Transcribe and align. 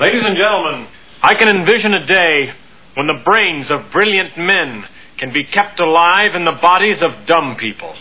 Ladies 0.00 0.24
and 0.24 0.34
gentlemen, 0.34 0.88
I 1.22 1.34
can 1.34 1.54
envision 1.54 1.92
a 1.92 2.06
day 2.06 2.54
when 2.94 3.06
the 3.06 3.20
brains 3.22 3.70
of 3.70 3.92
brilliant 3.92 4.38
men 4.38 4.86
can 5.18 5.30
be 5.30 5.44
kept 5.44 5.78
alive 5.78 6.34
in 6.34 6.46
the 6.46 6.58
bodies 6.58 7.02
of 7.02 7.26
dumb 7.26 7.56
people. 7.60 7.94